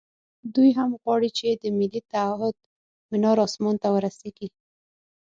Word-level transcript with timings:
دوی 0.55 0.69
هم 0.77 0.89
غواړي 1.01 1.29
چې 1.37 1.47
د 1.61 1.63
ملي 1.77 2.01
تعهُد 2.11 2.55
منار 3.11 3.37
اسمان 3.47 3.75
ته 3.83 3.87
ورسېږي. 3.95 4.47